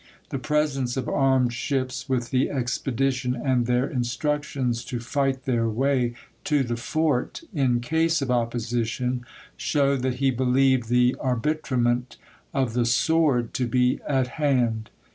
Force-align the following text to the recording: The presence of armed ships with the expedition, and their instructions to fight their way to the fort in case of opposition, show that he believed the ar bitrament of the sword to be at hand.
The 0.29 0.39
presence 0.39 0.97
of 0.97 1.07
armed 1.07 1.53
ships 1.53 2.09
with 2.09 2.31
the 2.31 2.49
expedition, 2.49 3.35
and 3.35 3.67
their 3.67 3.87
instructions 3.87 4.83
to 4.85 4.99
fight 4.99 5.45
their 5.45 5.69
way 5.69 6.15
to 6.45 6.63
the 6.63 6.75
fort 6.75 7.43
in 7.53 7.81
case 7.81 8.19
of 8.19 8.31
opposition, 8.31 9.23
show 9.57 9.95
that 9.97 10.15
he 10.15 10.31
believed 10.31 10.89
the 10.89 11.15
ar 11.19 11.35
bitrament 11.35 12.15
of 12.51 12.73
the 12.73 12.85
sword 12.87 13.53
to 13.53 13.67
be 13.67 13.99
at 14.07 14.25
hand. 14.41 14.89